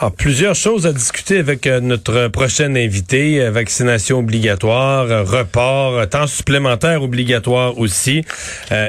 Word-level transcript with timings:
Alors, 0.00 0.12
plusieurs 0.12 0.54
choses 0.54 0.86
à 0.86 0.94
discuter 0.94 1.36
avec 1.36 1.66
euh, 1.66 1.78
notre 1.78 2.28
prochain 2.28 2.74
invité. 2.74 3.42
Euh, 3.42 3.50
vaccination 3.50 4.20
obligatoire, 4.20 5.04
euh, 5.10 5.22
report, 5.24 6.08
temps 6.08 6.26
supplémentaire 6.26 7.02
obligatoire 7.02 7.76
aussi. 7.76 8.24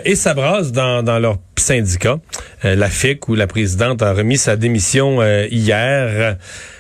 et 0.06 0.16
ça 0.16 0.34
brasse 0.34 0.72
dans, 0.72 1.04
dans 1.04 1.20
leur 1.20 1.38
syndicat. 1.58 2.18
la 2.64 2.88
FIC, 2.90 3.28
où 3.28 3.36
la 3.36 3.46
présidente 3.46 4.02
a 4.02 4.14
remis 4.14 4.38
sa 4.38 4.56
démission 4.56 5.22
hier. 5.52 6.38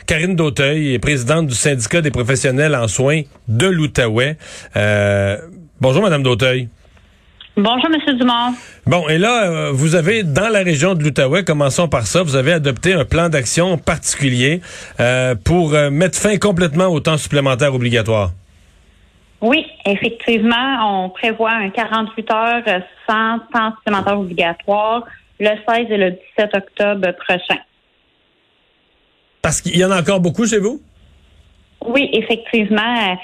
Karine 0.08 0.36
Dauteuil 0.36 0.94
est 0.94 1.00
présidente 1.00 1.48
du 1.48 1.56
syndicat 1.56 2.02
des 2.02 2.12
professionnels 2.12 2.74
en 2.74 2.88
soins 2.88 3.24
de 3.50 3.68
l'Outaouais. 3.68 4.38
bonjour, 5.82 6.02
Madame 6.02 6.24
Dauteuil. 6.24 6.70
Bonjour, 7.58 7.90
M. 7.94 8.18
Dumont. 8.18 8.54
Bon, 8.88 9.10
et 9.10 9.18
là, 9.18 9.44
euh, 9.44 9.72
vous 9.74 9.96
avez, 9.96 10.24
dans 10.24 10.48
la 10.48 10.60
région 10.60 10.96
de 10.96 11.04
l'Outaouais, 11.04 11.44
commençons 11.44 11.90
par 11.90 12.08
ça, 12.08 12.24
vous 12.24 12.38
avez 12.38 12.54
adopté 12.54 12.94
un 12.94 13.04
plan 13.04 13.28
d'action 13.28 13.78
particulier 13.78 14.62
euh, 15.02 15.36
pour 15.36 15.74
euh, 15.74 15.90
mettre 15.90 16.18
fin 16.18 16.38
complètement 16.38 16.88
au 16.88 17.02
temps 17.02 17.18
supplémentaire 17.18 17.76
obligatoire. 17.76 18.32
Oui, 19.42 19.66
effectivement, 19.86 21.04
on 21.06 21.10
prévoit 21.10 21.52
un 21.52 21.70
48 21.72 22.32
heures 22.32 22.64
sans 23.10 23.40
temps 23.54 23.76
supplémentaire 23.76 24.18
obligatoire 24.18 25.04
le 25.40 25.50
16 25.68 25.88
et 25.90 25.98
le 25.98 26.12
17 26.38 26.56
octobre 26.56 27.12
prochain. 27.28 27.60
Parce 29.42 29.60
qu'il 29.60 29.78
y 29.78 29.84
en 29.84 29.92
a 29.92 30.00
encore 30.00 30.22
beaucoup 30.22 30.46
chez 30.46 30.60
vous? 30.60 30.82
Oui, 31.86 32.10
effectivement. 32.14 33.18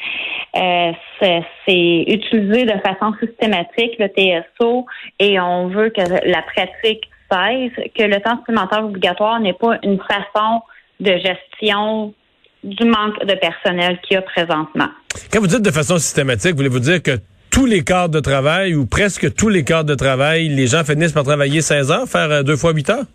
Euh, 0.55 0.91
c'est 1.19 2.03
utilisé 2.07 2.65
de 2.65 2.79
façon 2.79 3.13
systématique, 3.19 3.97
le 3.99 4.07
TSO, 4.07 4.85
et 5.19 5.39
on 5.39 5.67
veut 5.67 5.89
que 5.89 6.01
la 6.01 6.41
pratique 6.41 7.09
cesse, 7.31 7.71
que 7.95 8.03
le 8.03 8.19
temps 8.21 8.37
supplémentaire 8.37 8.85
obligatoire 8.85 9.39
n'est 9.39 9.53
pas 9.53 9.77
une 9.83 9.99
façon 9.99 10.61
de 10.99 11.11
gestion 11.17 12.13
du 12.63 12.85
manque 12.85 13.23
de 13.25 13.35
personnel 13.35 13.99
qu'il 14.01 14.15
y 14.15 14.17
a 14.17 14.21
présentement. 14.21 14.87
Quand 15.31 15.39
vous 15.39 15.47
dites 15.47 15.61
de 15.61 15.71
façon 15.71 15.97
systématique, 15.97 16.55
voulez-vous 16.55 16.79
dire 16.79 17.03
que 17.03 17.19
tous 17.51 17.65
les 17.65 17.83
cadres 17.83 18.13
de 18.13 18.19
travail 18.19 18.75
ou 18.75 18.85
presque 18.85 19.33
tous 19.33 19.49
les 19.49 19.63
cadres 19.63 19.89
de 19.89 19.95
travail, 19.95 20.47
les 20.49 20.67
gens 20.67 20.83
finissent 20.83 21.11
par 21.11 21.23
travailler 21.23 21.61
16 21.61 21.91
heures, 21.91 22.07
faire 22.07 22.31
euh, 22.31 22.43
deux 22.43 22.55
fois 22.55 22.71
8 22.71 22.89
heures? 22.89 23.05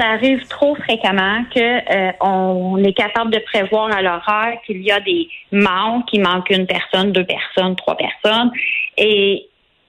Ça 0.00 0.08
arrive 0.12 0.46
trop 0.48 0.74
fréquemment 0.76 1.44
que 1.54 1.60
euh, 1.60 2.12
on 2.20 2.82
est 2.82 2.94
capable 2.94 3.30
de 3.30 3.38
prévoir 3.40 3.94
à 3.94 4.00
l'horaire 4.00 4.58
qu'il 4.64 4.80
y 4.82 4.90
a 4.90 5.00
des 5.00 5.28
manques, 5.52 6.06
qu'il 6.06 6.22
manque 6.22 6.48
une 6.50 6.66
personne, 6.66 7.12
deux 7.12 7.24
personnes, 7.24 7.76
trois 7.76 7.96
personnes, 7.96 8.50
et 8.96 9.46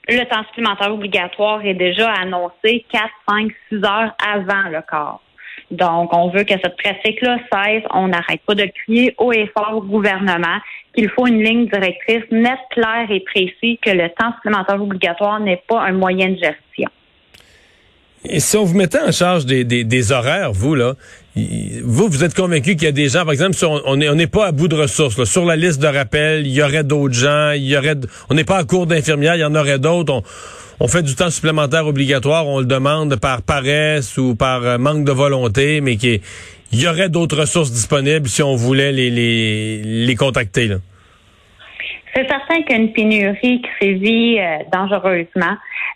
le 0.09 0.23
temps 0.26 0.44
supplémentaire 0.48 0.94
obligatoire 0.94 1.66
est 1.66 1.76
déjà 1.76 2.12
annoncé 2.12 2.86
4, 2.92 3.06
5, 3.30 3.52
6 3.70 3.76
heures 3.86 4.14
avant 4.34 4.70
le 4.70 4.81
corps. 4.81 5.22
Donc, 5.70 6.14
on 6.14 6.28
veut 6.30 6.44
que 6.44 6.56
cette 6.62 6.75
pratique-là 6.75 7.38
cesse. 7.52 7.84
On 7.92 8.09
n'arrête 8.09 8.42
pas 8.46 8.56
de 8.56 8.66
crier 8.66 9.16
haut 9.18 9.31
et 9.31 9.50
fort 9.56 9.75
au 9.78 9.81
gouvernement 9.81 10.58
qu'il 10.94 11.09
faut 11.09 11.28
une 11.28 11.42
ligne 11.42 11.68
directrice 11.68 12.30
nette, 12.31 12.59
claire 12.72 13.09
et 13.09 13.22
précise, 13.22 13.78
que 13.81 13.92
le 13.92 14.09
temps 14.09 14.34
supplémentaire 14.36 14.81
obligatoire 14.81 15.40
n'est 15.40 15.64
pas 15.70 15.80
un 15.80 15.94
moyen 15.94 16.30
de 16.30 16.36
gestion. 16.36 16.90
Et 18.24 18.40
si 18.40 18.56
on 18.56 18.64
vous 18.64 18.78
mettait 18.78 19.00
en 19.00 19.12
charge 19.12 19.46
des, 19.46 19.64
des, 19.64 20.12
horaires, 20.12 20.52
vous, 20.52 20.76
là, 20.76 20.94
vous, 21.36 22.08
vous 22.08 22.24
êtes 22.24 22.36
convaincu 22.36 22.76
qu'il 22.76 22.84
y 22.84 22.88
a 22.88 22.92
des 22.92 23.10
gens, 23.10 23.24
par 23.24 23.32
exemple, 23.32 23.56
on 23.86 23.96
n'est 23.96 24.10
on 24.10 24.18
est 24.18 24.32
pas 24.32 24.48
à 24.48 24.52
bout 24.52 24.68
de 24.68 24.76
ressources. 24.76 25.24
Sur 25.24 25.44
la 25.46 25.56
liste 25.56 25.82
de 25.82 25.88
rappel, 25.88 26.46
il 26.46 26.54
y 26.54 26.62
aurait 26.62 26.84
d'autres 26.84 27.16
gens, 27.16 27.52
il 27.52 27.66
y 27.66 27.76
aurait, 27.76 27.96
on 28.30 28.36
n'est 28.36 28.44
pas 28.44 28.58
à 28.58 28.64
court 28.64 28.86
d'infirmières, 28.86 29.36
il 29.36 29.42
y 29.42 29.44
en 29.44 29.56
aurait 29.56 29.80
d'autres. 29.80 30.14
On, 30.14 30.24
on, 30.80 30.88
fait 30.88 31.02
du 31.02 31.16
temps 31.16 31.32
supplémentaire 31.32 31.88
obligatoire, 31.88 32.48
on 32.48 32.60
le 32.60 32.66
demande 32.66 33.16
par 33.16 33.42
paresse 33.42 34.18
ou 34.20 34.36
par 34.36 34.64
euh, 34.64 34.78
manque 34.78 35.04
de 35.04 35.12
volonté, 35.12 35.81
mais 35.81 35.96
qu'il 35.96 36.22
y 36.74 36.88
aurait 36.88 37.10
d'autres 37.10 37.40
ressources 37.40 37.72
disponibles 37.72 38.30
si 38.30 38.44
on 38.44 38.56
voulait 38.56 38.92
les, 38.92 39.10
les, 39.10 39.81
les 39.84 40.16
contacter. 40.16 40.68
Là. 40.68 40.76
C'est 42.14 42.28
certain 42.28 42.62
qu'il 42.62 42.72
y 42.72 42.74
a 42.74 42.78
une 42.78 42.94
pénurie 42.94 43.62
qui 43.62 43.70
sévit 43.80 44.40
euh, 44.40 44.58
dangereusement. 44.72 45.56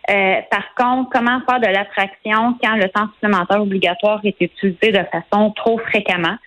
Euh, 0.09 0.35
par 0.51 0.73
contre, 0.75 1.09
comment 1.11 1.41
faire 1.49 1.59
de 1.59 1.67
l'attraction 1.67 2.55
quand 2.61 2.75
le 2.75 2.89
temps 2.89 3.07
supplémentaire 3.13 3.61
obligatoire 3.61 4.21
est 4.23 4.39
utilisé 4.39 4.91
de 4.91 5.03
façon 5.11 5.51
trop 5.51 5.79
fréquemment? 5.79 6.37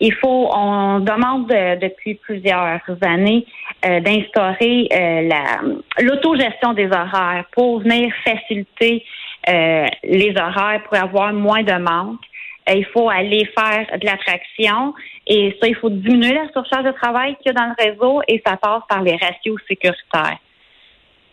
Il 0.00 0.12
faut, 0.14 0.50
on 0.52 0.98
demande 1.00 1.46
depuis 1.48 2.14
plusieurs 2.14 2.80
années 3.02 3.46
euh, 3.86 4.00
d'instaurer 4.00 4.88
la 4.90 5.60
l'autogestion 6.02 6.72
des 6.72 6.86
horaires 6.86 7.44
pour 7.52 7.80
venir 7.80 8.12
faciliter 8.24 9.04
les 9.46 10.34
horaires 10.36 10.82
pour 10.88 10.96
avoir 10.96 11.32
moins 11.32 11.62
de 11.62 11.74
manque. 11.74 12.20
Euh, 12.68 12.74
il 12.74 12.86
faut 12.86 13.10
aller 13.10 13.46
faire 13.56 13.98
de 13.98 14.06
l'attraction 14.06 14.94
et 15.26 15.56
ça, 15.60 15.68
il 15.68 15.74
faut 15.76 15.90
diminuer 15.90 16.32
la 16.32 16.50
surcharge 16.52 16.84
de 16.84 16.92
travail 16.92 17.36
qu'il 17.36 17.46
y 17.46 17.50
a 17.50 17.52
dans 17.52 17.74
le 17.76 17.90
réseau 17.90 18.22
et 18.26 18.42
ça 18.44 18.56
passe 18.56 18.82
par 18.88 19.02
les 19.02 19.16
ratios 19.16 19.60
sécuritaires. 19.68 20.38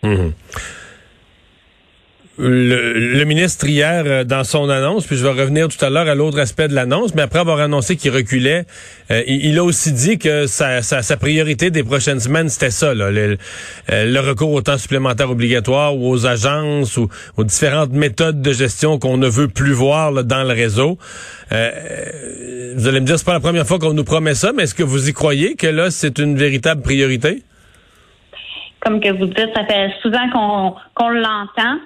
Mhm 0.04 0.34
le, 2.38 3.24
ministre 3.26 3.68
hier, 3.68 4.04
euh, 4.06 4.24
dans 4.24 4.44
son 4.44 4.70
annonce, 4.70 5.06
puis 5.06 5.18
je 5.18 5.24
vais 5.24 5.42
revenir 5.42 5.68
tout 5.68 5.84
à 5.84 5.90
l'heure 5.90 6.08
à 6.08 6.16
l'autre 6.16 6.40
aspect 6.40 6.68
de 6.68 6.74
l'annonce, 6.74 7.14
mais 7.14 7.22
après 7.24 7.40
avoir 7.40 7.60
annoncé 7.60 7.98
qu'il 7.98 8.12
reculait, 8.12 8.66
euh, 9.12 9.22
il, 9.28 9.58
a 9.58 9.64
aussi 9.64 9.92
dit 9.92 10.18
que 10.18 10.48
sa, 10.48 10.82
sa, 10.82 11.18
priorité 11.18 11.72
des 11.72 11.84
prochaines 11.84 12.20
semaines, 12.20 12.50
c'était 12.50 12.72
ça, 12.72 12.94
là, 12.94 13.12
le, 13.12 13.38
euh, 13.92 14.06
le, 14.06 14.20
recours 14.22 14.54
au 14.54 14.62
temps 14.62 14.78
supplémentaire 14.78 15.30
obligatoire 15.30 15.96
ou 15.96 16.10
aux 16.10 16.26
agences 16.26 16.98
ou 16.98 17.10
aux 17.36 17.44
différentes 17.44 17.92
méthodes 17.92 18.42
de 18.42 18.52
gestion 18.54 18.98
qu'on 18.98 19.18
ne 19.18 19.28
veut 19.28 19.50
plus 19.50 19.74
voir 19.74 20.24
dans 20.24 20.44
le 20.44 20.54
réseau. 20.54 20.98
vous 21.52 22.88
allez 22.88 23.02
me 23.02 23.06
dire, 23.06 23.20
c'est 23.20 23.26
pas 23.26 23.34
la 23.34 23.40
première 23.40 23.68
fois 23.68 23.78
qu'on 23.78 23.94
nous 23.94 24.06
promet 24.06 24.36
ça, 24.36 24.52
mais 24.54 24.64
est-ce 24.64 24.76
que 24.76 24.84
vous 24.84 25.10
y 25.10 25.14
croyez 25.14 25.56
que 25.56 25.68
là, 25.68 25.92
c'est 25.92 26.18
une 26.18 26.38
véritable 26.38 26.82
priorité? 26.82 27.44
Comme 28.80 29.00
que 29.00 29.12
vous 29.12 29.28
dites, 29.28 29.50
ça 29.54 29.66
fait 29.66 29.92
souvent 30.02 30.28
qu'on 30.96 31.10
l'entend. 31.10 31.78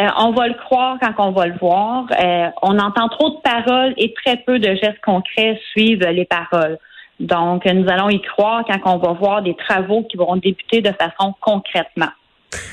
Euh, 0.00 0.06
on 0.16 0.32
va 0.32 0.48
le 0.48 0.54
croire 0.54 0.96
quand 1.00 1.14
on 1.18 1.32
va 1.32 1.46
le 1.46 1.58
voir. 1.58 2.06
Euh, 2.12 2.48
on 2.62 2.78
entend 2.78 3.08
trop 3.08 3.30
de 3.30 3.40
paroles 3.42 3.92
et 3.98 4.14
très 4.24 4.36
peu 4.38 4.58
de 4.58 4.68
gestes 4.68 5.00
concrets 5.04 5.60
suivent 5.72 6.06
les 6.06 6.24
paroles. 6.24 6.78
Donc, 7.18 7.66
nous 7.66 7.86
allons 7.90 8.08
y 8.08 8.22
croire 8.22 8.64
quand 8.66 8.80
on 8.94 8.96
va 8.96 9.12
voir 9.12 9.42
des 9.42 9.54
travaux 9.56 10.04
qui 10.10 10.16
vont 10.16 10.36
débuter 10.36 10.80
de 10.80 10.92
façon 10.92 11.34
concrètement. 11.40 12.08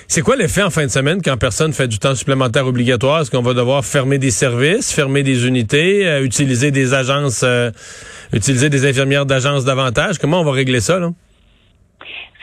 C'est 0.07 0.21
quoi 0.21 0.37
l'effet 0.37 0.63
en 0.63 0.69
fin 0.69 0.85
de 0.85 0.89
semaine 0.89 1.21
quand 1.21 1.35
personne 1.37 1.73
fait 1.73 1.89
du 1.89 1.99
temps 1.99 2.15
supplémentaire 2.15 2.65
obligatoire? 2.65 3.21
Est-ce 3.21 3.29
qu'on 3.29 3.41
va 3.41 3.53
devoir 3.53 3.83
fermer 3.83 4.19
des 4.19 4.31
services, 4.31 4.93
fermer 4.93 5.21
des 5.21 5.47
unités, 5.47 6.07
euh, 6.07 6.23
utiliser 6.23 6.71
des 6.71 6.93
agences, 6.93 7.43
utiliser 8.31 8.69
des 8.69 8.87
infirmières 8.87 9.25
d'agence 9.25 9.65
davantage? 9.65 10.17
Comment 10.17 10.39
on 10.39 10.45
va 10.45 10.53
régler 10.53 10.79
ça, 10.79 10.97
là? 10.97 11.09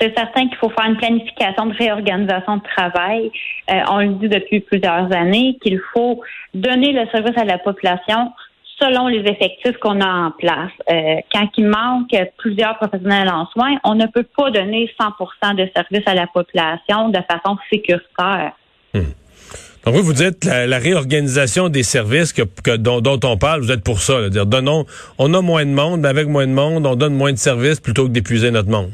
C'est 0.05 0.15
certain 0.15 0.49
qu'il 0.49 0.59
faut 0.59 0.69
faire 0.69 0.85
une 0.85 0.99
planification 0.99 1.65
de 1.67 1.75
réorganisation 1.79 2.59
de 2.59 2.63
travail. 2.77 3.31
Euh, 3.71 3.81
on 3.89 3.99
le 4.01 4.15
dit 4.17 4.29
depuis 4.29 4.61
plusieurs 4.61 5.11
années 5.13 5.57
qu'il 5.63 5.81
faut 5.95 6.21
donner 6.53 6.93
le 6.93 7.09
service 7.11 7.39
à 7.39 7.47
la 7.47 7.57
population 7.57 8.31
selon 8.79 9.09
les 9.09 9.21
effectifs 9.21 9.79
qu'on 9.81 10.03
a 10.03 10.27
en 10.27 10.31
place. 10.33 10.73
Euh, 10.91 11.17
quand 11.33 11.49
il 11.57 11.69
manque 11.69 12.15
plusieurs 12.37 12.77
professionnels 12.77 13.31
en 13.31 13.47
soins, 13.47 13.77
on 13.83 13.95
ne 13.95 14.07
peut 14.07 14.27
pas 14.37 14.51
donner 14.51 14.91
100% 15.01 15.57
de 15.57 15.71
service 15.75 16.07
à 16.07 16.15
la 16.15 16.27
population 16.27 17.09
de 17.09 17.19
façon 17.31 17.57
sécuritaire. 17.73 18.53
Hmm. 18.93 19.05
Donc 19.87 19.95
vous, 19.95 20.03
vous 20.03 20.13
dites 20.13 20.45
la, 20.45 20.79
réorganisation 20.79 21.71
des 21.71 21.83
services 21.83 22.35
que, 22.35 22.77
dont, 22.77 23.21
on 23.25 23.39
parle, 23.39 23.63
vous 23.63 23.73
êtes 23.73 23.85
pour 23.85 24.01
ça, 24.01 24.29
dire 24.29 24.45
donnons, 24.45 24.85
on 25.17 25.33
a 25.33 25.41
moins 25.41 25.65
de 25.65 25.71
monde, 25.71 26.01
mais 26.01 26.09
avec 26.09 26.27
moins 26.29 26.47
de 26.47 26.53
monde, 26.53 26.85
on 26.87 26.95
donne 26.95 27.15
moins 27.15 27.33
de 27.33 27.39
services 27.39 27.81
plutôt 27.81 28.05
que 28.05 28.11
d'épuiser 28.11 28.51
notre 28.51 28.69
monde. 28.69 28.91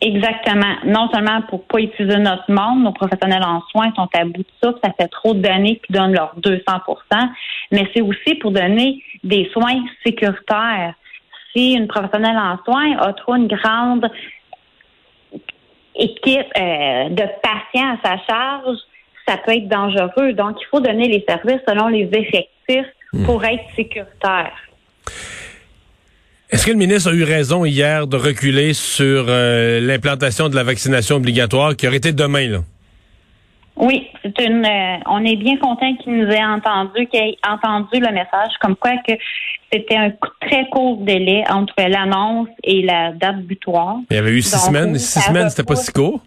Exactement. 0.00 0.74
Non 0.84 1.08
seulement 1.12 1.42
pour 1.48 1.64
pas 1.64 1.78
utiliser 1.80 2.18
notre 2.18 2.50
monde, 2.50 2.84
nos 2.84 2.92
professionnels 2.92 3.42
en 3.42 3.62
soins 3.70 3.92
sont 3.96 4.08
à 4.14 4.24
bout 4.24 4.42
de 4.42 4.46
ça, 4.62 4.72
ça 4.84 4.92
fait 4.98 5.08
trop 5.08 5.34
d'années 5.34 5.80
qu'ils 5.84 5.96
donnent 5.96 6.12
leurs 6.12 6.34
200% 6.38 7.28
mais 7.72 7.88
c'est 7.94 8.02
aussi 8.02 8.34
pour 8.36 8.52
donner 8.52 9.02
des 9.24 9.48
soins 9.52 9.84
sécuritaires. 10.04 10.94
Si 11.52 11.72
une 11.72 11.88
professionnelle 11.88 12.36
en 12.36 12.58
soins 12.64 12.96
a 12.98 13.12
trop 13.12 13.34
une 13.34 13.48
grande 13.48 14.08
équipe 15.94 16.46
euh, 16.58 17.08
de 17.08 17.24
patients 17.42 17.96
à 17.96 17.98
sa 18.04 18.18
charge, 18.26 18.76
ça 19.26 19.38
peut 19.38 19.52
être 19.52 19.68
dangereux. 19.68 20.32
Donc, 20.34 20.56
il 20.60 20.66
faut 20.66 20.80
donner 20.80 21.08
les 21.08 21.24
services 21.26 21.62
selon 21.66 21.88
les 21.88 22.08
effectifs 22.12 22.92
hmm. 23.12 23.24
pour 23.24 23.44
être 23.44 23.64
sécuritaire. 23.74 24.52
Est-ce 26.48 26.64
que 26.64 26.70
le 26.70 26.76
ministre 26.76 27.10
a 27.10 27.14
eu 27.14 27.24
raison 27.24 27.64
hier 27.64 28.06
de 28.06 28.16
reculer 28.16 28.72
sur 28.72 29.26
euh, 29.28 29.80
l'implantation 29.80 30.48
de 30.48 30.54
la 30.54 30.62
vaccination 30.62 31.16
obligatoire 31.16 31.74
qui 31.74 31.88
aurait 31.88 31.96
été 31.96 32.12
demain, 32.12 32.46
là? 32.48 32.58
Oui, 33.74 34.06
c'est 34.22 34.44
une. 34.44 34.64
Euh, 34.64 34.96
on 35.06 35.24
est 35.24 35.36
bien 35.36 35.56
content 35.58 35.94
qu'il 35.96 36.16
nous 36.16 36.30
ait 36.30 36.44
entendu, 36.44 37.06
qu'il 37.08 37.20
ait 37.20 37.36
entendu 37.46 38.00
le 38.00 38.12
message, 38.12 38.52
comme 38.60 38.76
quoi 38.76 38.92
que 39.06 39.12
c'était 39.72 39.96
un 39.96 40.12
très 40.40 40.66
court 40.70 40.98
délai 40.98 41.44
entre 41.50 41.74
l'annonce 41.78 42.48
et 42.62 42.82
la 42.82 43.12
date 43.12 43.42
butoir. 43.42 43.98
Il 44.10 44.16
y 44.16 44.18
avait 44.18 44.30
eu 44.30 44.40
six 44.40 44.58
semaines. 44.58 44.96
Six 44.98 45.20
semaines, 45.20 45.50
c'était 45.50 45.64
pas 45.64 45.76
si 45.76 45.92
court? 45.92 46.20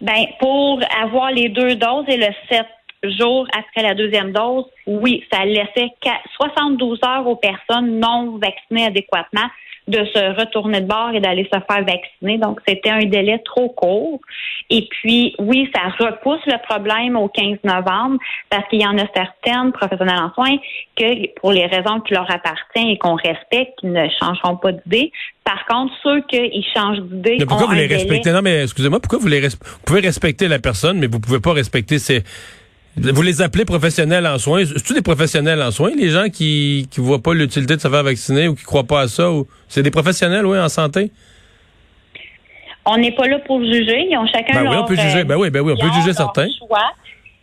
Ben, 0.00 0.24
pour 0.38 0.80
avoir 1.02 1.32
les 1.32 1.48
deux 1.48 1.74
doses 1.74 2.04
et 2.08 2.16
le 2.16 2.28
sept 2.48 2.66
jours 3.04 3.46
après 3.56 3.82
la 3.82 3.94
deuxième 3.94 4.32
dose, 4.32 4.64
oui, 4.86 5.24
ça 5.32 5.44
laissait 5.44 5.90
72 6.36 7.00
heures 7.04 7.26
aux 7.26 7.36
personnes 7.36 7.98
non 7.98 8.38
vaccinées 8.38 8.86
adéquatement 8.86 9.48
de 9.88 9.98
se 9.98 10.40
retourner 10.40 10.80
de 10.80 10.86
bord 10.86 11.10
et 11.14 11.20
d'aller 11.20 11.44
se 11.44 11.58
faire 11.58 11.84
vacciner. 11.84 12.38
Donc, 12.38 12.60
c'était 12.66 12.90
un 12.90 13.04
délai 13.04 13.40
trop 13.44 13.68
court. 13.68 14.20
Et 14.68 14.88
puis, 14.90 15.34
oui, 15.38 15.70
ça 15.72 15.82
repousse 16.04 16.44
le 16.46 16.60
problème 16.66 17.16
au 17.16 17.28
15 17.28 17.58
novembre 17.62 18.18
parce 18.50 18.68
qu'il 18.68 18.82
y 18.82 18.86
en 18.86 18.98
a 18.98 19.04
certaines 19.14 19.72
professionnels 19.72 20.18
en 20.18 20.32
soins 20.34 20.56
que, 20.96 21.32
pour 21.38 21.52
les 21.52 21.66
raisons 21.66 22.00
qui 22.00 22.14
leur 22.14 22.28
appartiennent 22.28 22.88
et 22.88 22.98
qu'on 22.98 23.14
respecte, 23.14 23.78
qui 23.78 23.86
ne 23.86 24.08
changeront 24.20 24.56
pas 24.56 24.72
d'idée. 24.72 25.12
Par 25.44 25.64
contre, 25.66 25.92
ceux 26.02 26.20
qui 26.22 26.66
changent 26.74 27.02
d'idée. 27.02 27.36
Mais 27.38 27.46
pourquoi 27.46 27.66
vous 27.66 27.74
les 27.74 27.86
respectez? 27.86 28.32
Non, 28.32 28.42
mais 28.42 28.64
excusez-moi, 28.64 28.98
pourquoi 28.98 29.20
vous 29.20 29.28
les 29.28 29.46
vous 29.46 29.56
pouvez 29.84 30.00
respecter 30.00 30.48
la 30.48 30.58
personne, 30.58 30.98
mais 30.98 31.06
vous 31.06 31.20
pouvez 31.20 31.38
pas 31.38 31.52
respecter 31.52 32.00
ses 32.00 32.24
vous 32.96 33.22
les 33.22 33.42
appelez 33.42 33.64
professionnels 33.64 34.26
en 34.26 34.38
soins? 34.38 34.64
C'est-tu 34.64 34.94
des 34.94 35.02
professionnels 35.02 35.62
en 35.62 35.70
soins, 35.70 35.92
les 35.96 36.10
gens 36.10 36.28
qui 36.28 36.88
qui 36.90 37.00
voient 37.00 37.22
pas 37.22 37.34
l'utilité 37.34 37.76
de 37.76 37.80
se 37.80 37.88
faire 37.88 38.02
vacciner 38.02 38.48
ou 38.48 38.54
qui 38.54 38.64
croient 38.64 38.84
pas 38.84 39.02
à 39.02 39.08
ça? 39.08 39.30
ou 39.30 39.46
C'est 39.68 39.82
des 39.82 39.90
professionnels, 39.90 40.46
oui, 40.46 40.58
en 40.58 40.68
santé? 40.68 41.10
On 42.84 42.96
n'est 42.96 43.12
pas 43.12 43.26
là 43.26 43.38
pour 43.40 43.60
juger. 43.60 44.06
Ils 44.10 44.16
ont 44.16 44.26
chacun 44.26 44.54
ben 44.54 44.62
leur, 44.62 44.72
oui, 44.72 44.78
on 44.80 44.84
peut 44.84 44.96
juger. 44.96 45.24
Ben 45.24 45.36
oui, 45.36 45.50
ben 45.50 45.60
oui, 45.60 45.74
on 45.76 45.80
peut 45.80 45.92
juger 45.92 46.12
certains. 46.12 46.46
Choix. 46.58 46.92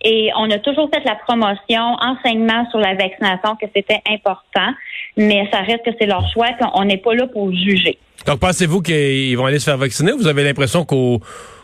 Et 0.06 0.32
on 0.38 0.50
a 0.52 0.60
toujours 0.60 0.90
fait 0.94 1.02
la 1.06 1.16
promotion, 1.16 1.96
enseignement 2.02 2.70
sur 2.72 2.80
la 2.80 2.94
vaccination, 2.94 3.56
que 3.56 3.68
c'était 3.74 4.02
important, 4.10 4.74
mais 5.16 5.48
ça 5.52 5.60
reste 5.60 5.86
que 5.86 5.92
c'est 5.98 6.08
leur 6.08 6.28
choix, 6.34 6.48
qu'on 6.60 6.84
n'est 6.84 6.98
pas 6.98 7.14
là 7.14 7.26
pour 7.28 7.54
juger. 7.54 7.98
Donc, 8.26 8.40
pensez-vous 8.40 8.82
qu'ils 8.82 9.38
vont 9.38 9.46
aller 9.46 9.60
se 9.60 9.66
faire 9.66 9.78
vacciner? 9.78 10.12
Vous 10.12 10.28
avez 10.28 10.44
l'impression 10.44 10.84
qu'au 10.84 11.22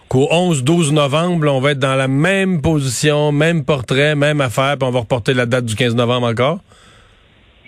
qu'au 0.09 0.25
11-12 0.25 0.91
novembre, 0.91 1.47
on 1.51 1.61
va 1.61 1.71
être 1.71 1.79
dans 1.79 1.95
la 1.95 2.07
même 2.07 2.61
position, 2.61 3.31
même 3.31 3.63
portrait, 3.63 4.15
même 4.15 4.41
affaire, 4.41 4.75
puis 4.77 4.87
on 4.87 4.91
va 4.91 5.01
reporter 5.01 5.33
la 5.33 5.45
date 5.45 5.65
du 5.65 5.75
15 5.75 5.95
novembre 5.95 6.27
encore? 6.27 6.59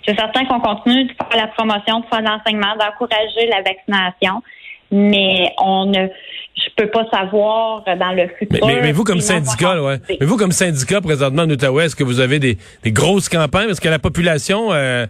C'est 0.04 0.18
certain 0.18 0.44
qu'on 0.46 0.60
continue 0.60 1.04
de 1.04 1.12
faire 1.12 1.36
la 1.36 1.46
promotion, 1.46 2.00
de 2.00 2.06
faire 2.06 2.22
l'enseignement, 2.22 2.74
d'encourager 2.76 3.46
la 3.48 3.62
vaccination, 3.62 4.42
mais 4.92 5.52
on 5.58 5.86
ne 5.86 6.08
je 6.54 6.68
peux 6.76 6.90
pas 6.90 7.04
savoir 7.10 7.82
dans 7.84 8.12
le 8.12 8.28
futur. 8.38 8.66
Mais, 8.66 8.92
vous, 8.92 9.04
comme 9.04 9.20
syndicat, 9.20 9.82
ouais. 9.82 9.96
Mais 10.20 10.26
vous, 10.26 10.36
comme 10.36 10.52
syndicat, 10.52 11.00
présentement 11.00 11.42
en 11.42 11.50
Outaouais, 11.50 11.86
est-ce 11.86 11.96
que 11.96 12.04
vous 12.04 12.20
avez 12.20 12.38
des, 12.38 12.58
grosses 12.86 13.28
campagnes? 13.28 13.70
Est-ce 13.70 13.80
que 13.80 13.88
la 13.88 13.98
population 13.98 14.72
euh, 14.72 15.06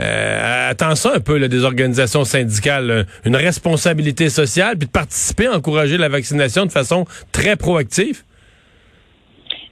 euh, 0.00 0.70
attend 0.70 0.94
ça 0.94 1.12
un 1.14 1.20
peu, 1.20 1.38
des 1.48 1.64
organisations 1.64 2.24
syndicales? 2.24 3.06
Une 3.24 3.36
responsabilité 3.36 4.30
sociale, 4.30 4.78
puis 4.78 4.86
de 4.86 4.92
participer, 4.92 5.46
à 5.46 5.56
encourager 5.56 5.98
la 5.98 6.08
vaccination 6.08 6.64
de 6.64 6.72
façon 6.72 7.04
très 7.30 7.56
proactive? 7.56 8.22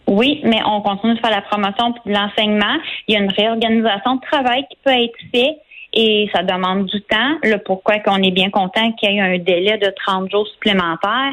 Oui, 0.06 0.43
mais 0.44 0.60
on 0.67 0.82
continue 0.82 1.14
de 1.14 1.20
faire 1.20 1.31
la 1.31 1.43
promotion 1.43 1.90
de 1.90 2.12
l'enseignement. 2.12 2.76
Il 3.08 3.14
y 3.14 3.17
a 3.17 3.20
une 3.20 3.32
réorganisation 3.32 4.17
de 4.17 4.20
travail 4.20 4.64
qui 4.70 4.78
peut 4.84 4.90
être 4.90 5.17
faite 5.32 5.56
et 5.94 6.29
ça 6.35 6.43
demande 6.43 6.87
du 6.87 7.00
temps. 7.02 7.38
Le 7.43 7.56
pourquoi 7.58 8.00
qu'on 8.00 8.23
est 8.23 8.32
bien 8.32 8.50
content 8.50 8.93
qu'il 8.93 9.11
y 9.11 9.17
ait 9.17 9.20
un 9.20 9.38
délai 9.38 9.79
de 9.79 9.93
30 10.05 10.31
jours 10.31 10.46
supplémentaires. 10.49 11.32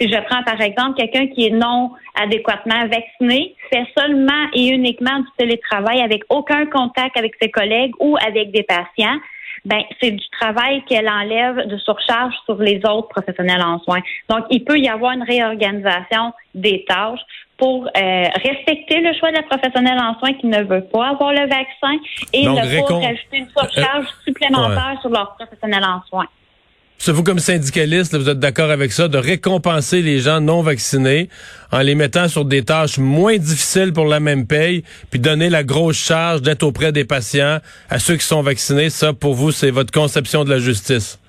Si 0.00 0.08
je 0.08 0.18
prends 0.28 0.42
par 0.42 0.60
exemple 0.60 0.96
quelqu'un 0.96 1.28
qui 1.28 1.46
est 1.46 1.50
non 1.50 1.92
adéquatement 2.20 2.86
vacciné, 2.88 3.54
fait 3.70 3.86
seulement 3.96 4.48
et 4.54 4.68
uniquement 4.68 5.20
du 5.20 5.28
télétravail 5.38 6.00
avec 6.00 6.24
aucun 6.28 6.66
contact 6.66 7.16
avec 7.16 7.34
ses 7.40 7.50
collègues 7.50 7.92
ou 8.00 8.16
avec 8.26 8.50
des 8.50 8.64
patients, 8.64 9.18
ben 9.64 9.80
c'est 10.00 10.10
du 10.10 10.28
travail 10.40 10.82
qu'elle 10.88 11.08
enlève 11.08 11.68
de 11.68 11.76
surcharge 11.78 12.34
sur 12.46 12.56
les 12.56 12.78
autres 12.78 13.08
professionnels 13.08 13.62
en 13.62 13.78
soins. 13.80 14.00
Donc, 14.28 14.44
il 14.50 14.64
peut 14.64 14.78
y 14.78 14.88
avoir 14.88 15.12
une 15.12 15.22
réorganisation 15.22 16.32
des 16.54 16.84
tâches 16.88 17.20
pour 17.62 17.84
euh, 17.84 18.24
respecter 18.44 19.00
le 19.00 19.14
choix 19.20 19.30
de 19.30 19.36
la 19.36 19.42
professionnelle 19.44 19.96
en 19.96 20.18
soins 20.18 20.32
qui 20.32 20.48
ne 20.48 20.64
veut 20.64 20.82
pas 20.82 21.10
avoir 21.10 21.30
le 21.30 21.42
vaccin 21.42 21.96
et 22.32 22.44
ne 22.44 22.56
pas 22.56 22.94
rajouter 22.96 23.36
une 23.36 23.48
surcharge 23.56 24.06
euh, 24.06 24.24
supplémentaire 24.26 24.98
sur 25.00 25.10
leur 25.10 25.36
professionnel 25.36 25.84
en 25.84 26.02
soins. 26.08 26.26
Vous, 27.06 27.22
comme 27.22 27.38
syndicaliste, 27.38 28.16
vous 28.16 28.28
êtes 28.28 28.40
d'accord 28.40 28.70
avec 28.70 28.90
ça, 28.90 29.06
de 29.06 29.16
récompenser 29.16 30.02
les 30.02 30.18
gens 30.18 30.40
non 30.40 30.62
vaccinés 30.62 31.28
en 31.70 31.82
les 31.82 31.94
mettant 31.94 32.26
sur 32.26 32.44
des 32.44 32.64
tâches 32.64 32.98
moins 32.98 33.36
difficiles 33.36 33.92
pour 33.92 34.06
la 34.06 34.18
même 34.18 34.48
paye, 34.48 34.82
puis 35.12 35.20
donner 35.20 35.48
la 35.48 35.62
grosse 35.62 36.04
charge 36.04 36.42
d'être 36.42 36.64
auprès 36.64 36.90
des 36.90 37.04
patients 37.04 37.58
à 37.88 38.00
ceux 38.00 38.16
qui 38.16 38.26
sont 38.26 38.42
vaccinés. 38.42 38.90
Ça, 38.90 39.12
pour 39.12 39.34
vous, 39.34 39.52
c'est 39.52 39.70
votre 39.70 39.92
conception 39.92 40.42
de 40.42 40.50
la 40.50 40.58
justice. 40.58 41.20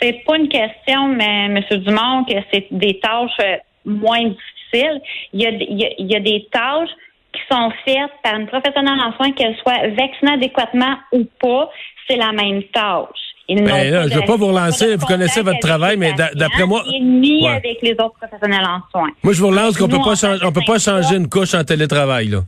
C'est 0.00 0.22
pas 0.24 0.36
une 0.36 0.48
question, 0.48 1.08
mais 1.08 1.46
M. 1.46 1.60
Dumont, 1.80 2.24
que 2.28 2.34
c'est 2.52 2.66
des 2.70 3.00
tâches 3.00 3.30
euh, 3.40 3.56
moins 3.84 4.22
difficiles 4.22 4.51
il 4.72 5.40
y 5.40 5.46
a, 5.46 5.50
il 5.50 6.10
y 6.10 6.16
a, 6.16 6.20
des 6.20 6.46
tâches 6.52 6.90
qui 7.32 7.40
sont 7.50 7.70
faites 7.84 8.12
par 8.22 8.36
une 8.36 8.46
professionnelle 8.46 9.00
en 9.00 9.12
soins, 9.16 9.32
qu'elle 9.32 9.56
soit 9.56 9.88
vaccinée 9.88 10.32
adéquatement 10.34 10.96
ou 11.12 11.24
pas, 11.40 11.70
c'est 12.08 12.16
la 12.16 12.32
même 12.32 12.62
tâche. 12.64 13.18
Ben 13.48 13.90
là, 13.90 14.08
je 14.08 14.14
ne 14.14 14.20
veux 14.20 14.26
pas 14.26 14.36
vous 14.36 14.46
relancer, 14.46 14.96
vous 14.96 15.06
connaissez 15.06 15.42
votre 15.42 15.58
travail, 15.58 15.96
mais 15.96 16.12
d'après 16.34 16.64
moi. 16.64 16.84
Ni 17.00 17.46
avec 17.46 17.78
les 17.82 17.92
autres 17.92 18.14
professionnels 18.20 18.64
en 18.64 18.80
soins. 18.90 19.10
Moi, 19.22 19.32
je 19.32 19.40
vous 19.40 19.48
relance 19.48 19.76
qu'on 19.76 19.88
peut 19.88 19.98
pas 19.98 20.14
on 20.44 20.52
peut 20.52 20.62
pas 20.66 20.78
changer 20.78 21.16
une 21.16 21.28
couche 21.28 21.54
en 21.54 21.64
télétravail, 21.64 22.28
là. 22.28 22.40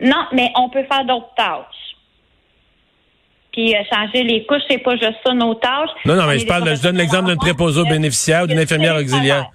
Non, 0.00 0.26
mais 0.32 0.50
on 0.56 0.68
peut 0.70 0.84
faire 0.90 1.04
d'autres 1.04 1.32
tâches. 1.36 1.84
Puis 3.52 3.74
euh, 3.74 3.78
changer 3.92 4.24
les 4.24 4.44
couches, 4.44 4.62
c'est 4.68 4.78
pas 4.78 4.96
juste 4.96 5.18
ça 5.24 5.32
nos 5.32 5.54
tâches. 5.54 5.90
Non, 6.04 6.16
non, 6.16 6.26
mais 6.26 6.38
je 6.40 6.46
parle, 6.46 6.76
je 6.76 6.82
donne 6.82 6.96
l'exemple 6.96 7.28
d'un 7.28 7.36
préposé 7.36 7.82
bénéficiaire 7.84 8.44
ou 8.44 8.46
d'une 8.48 8.58
infirmière 8.58 8.96
auxiliaire. 8.96 9.50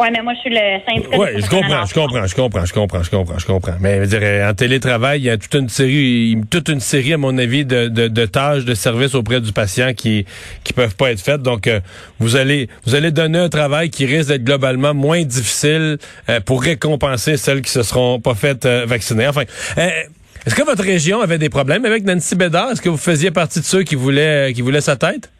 Oui, 0.00 0.06
mais 0.10 0.22
moi, 0.22 0.32
je 0.32 0.40
suis 0.40 0.48
le 0.48 0.80
syndicat. 0.88 1.18
Oui, 1.18 1.28
je 1.36 1.46
comprends, 1.46 1.84
je 1.84 1.92
comprends, 1.92 2.26
je 2.26 2.34
comprends, 2.34 2.64
je 2.64 2.72
comprends, 2.72 3.02
je 3.02 3.10
comprends, 3.10 3.38
je 3.38 3.46
comprends. 3.46 3.74
Mais 3.80 4.00
je 4.00 4.08
dirais, 4.08 4.42
en 4.46 4.54
télétravail, 4.54 5.20
il 5.20 5.24
y 5.24 5.30
a 5.30 5.36
toute 5.36 5.52
une 5.52 5.68
série, 5.68 6.38
toute 6.50 6.70
une 6.70 6.80
série, 6.80 7.12
à 7.12 7.18
mon 7.18 7.36
avis, 7.36 7.66
de, 7.66 7.88
de, 7.88 8.08
de 8.08 8.24
tâches, 8.24 8.64
de 8.64 8.72
services 8.72 9.14
auprès 9.14 9.42
du 9.42 9.52
patient 9.52 9.92
qui 9.92 10.24
qui 10.64 10.72
peuvent 10.72 10.96
pas 10.96 11.10
être 11.10 11.20
faites. 11.20 11.42
Donc, 11.42 11.66
euh, 11.66 11.80
vous 12.18 12.36
allez 12.36 12.70
vous 12.86 12.94
allez 12.94 13.10
donner 13.10 13.40
un 13.40 13.50
travail 13.50 13.90
qui 13.90 14.06
risque 14.06 14.30
d'être 14.30 14.44
globalement 14.44 14.94
moins 14.94 15.22
difficile 15.22 15.98
euh, 16.30 16.40
pour 16.40 16.62
récompenser 16.62 17.36
celles 17.36 17.60
qui 17.60 17.70
se 17.70 17.82
seront 17.82 18.20
pas 18.20 18.34
faites 18.34 18.64
euh, 18.64 18.86
vacciner. 18.86 19.28
Enfin. 19.28 19.42
est-ce 19.76 20.54
que 20.54 20.62
votre 20.62 20.82
région 20.82 21.20
avait 21.20 21.36
des 21.36 21.50
problèmes 21.50 21.84
avec 21.84 22.04
Nancy 22.04 22.36
Bédard? 22.36 22.70
Est-ce 22.70 22.80
que 22.80 22.88
vous 22.88 22.96
faisiez 22.96 23.32
partie 23.32 23.60
de 23.60 23.66
ceux 23.66 23.82
qui 23.82 23.96
voulaient 23.96 24.54
qui 24.54 24.62
voulaient 24.62 24.80
sa 24.80 24.96
tête? 24.96 25.30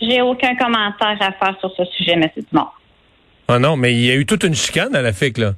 J'ai 0.00 0.20
aucun 0.20 0.56
commentaire 0.56 1.16
à 1.20 1.30
faire 1.30 1.56
sur 1.60 1.70
ce 1.76 1.84
sujet, 1.96 2.14
M. 2.14 2.24
Dumont. 2.50 2.66
Ah 3.54 3.58
non, 3.58 3.76
mais 3.76 3.92
il 3.92 4.04
y 4.04 4.10
a 4.10 4.14
eu 4.14 4.24
toute 4.24 4.44
une 4.44 4.54
chicane 4.54 4.94
à 4.96 5.02
la 5.02 5.12
FIC, 5.12 5.36
là. 5.36 5.52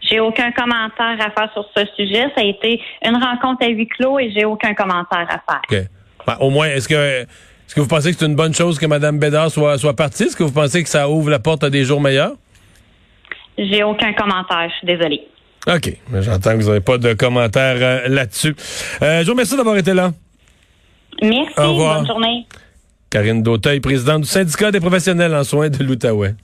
J'ai 0.00 0.18
aucun 0.18 0.50
commentaire 0.50 1.16
à 1.20 1.30
faire 1.30 1.52
sur 1.52 1.64
ce 1.76 1.84
sujet. 1.96 2.24
Ça 2.34 2.40
a 2.40 2.44
été 2.44 2.80
une 3.04 3.14
rencontre 3.14 3.64
à 3.64 3.68
huis 3.68 3.86
clos 3.86 4.18
et 4.18 4.32
j'ai 4.32 4.44
aucun 4.44 4.74
commentaire 4.74 5.26
à 5.28 5.38
faire. 5.38 5.62
OK. 5.70 5.78
Ben, 6.26 6.36
au 6.40 6.50
moins, 6.50 6.66
est-ce 6.66 6.88
que 6.88 7.20
est-ce 7.22 7.74
que 7.76 7.80
vous 7.80 7.86
pensez 7.86 8.12
que 8.12 8.18
c'est 8.18 8.26
une 8.26 8.34
bonne 8.34 8.54
chose 8.54 8.80
que 8.80 8.86
Mme 8.86 9.20
Bédard 9.20 9.52
soit, 9.52 9.78
soit 9.78 9.94
partie? 9.94 10.24
Est-ce 10.24 10.36
que 10.36 10.42
vous 10.42 10.52
pensez 10.52 10.82
que 10.82 10.88
ça 10.88 11.08
ouvre 11.08 11.30
la 11.30 11.38
porte 11.38 11.62
à 11.62 11.70
des 11.70 11.84
jours 11.84 12.00
meilleurs? 12.00 12.32
J'ai 13.56 13.84
aucun 13.84 14.12
commentaire, 14.14 14.68
je 14.70 14.74
suis 14.78 14.86
désolée. 14.86 15.20
OK. 15.68 15.96
J'entends 16.12 16.52
que 16.52 16.62
vous 16.62 16.68
n'avez 16.68 16.80
pas 16.80 16.98
de 16.98 17.12
commentaire 17.12 17.76
euh, 17.78 18.08
là-dessus. 18.08 18.56
Euh, 19.02 19.20
je 19.20 19.26
vous 19.26 19.32
remercie 19.32 19.56
d'avoir 19.56 19.76
été 19.76 19.94
là. 19.94 20.10
Merci. 21.22 21.54
Bonne 21.56 22.06
journée. 22.06 22.46
Karine 23.10 23.42
Dauteuil, 23.42 23.80
présidente 23.80 24.22
du 24.22 24.28
syndicat 24.28 24.72
des 24.72 24.80
professionnels 24.80 25.34
en 25.34 25.44
soins 25.44 25.68
de 25.68 25.84
l'Outaouais. 25.84 26.34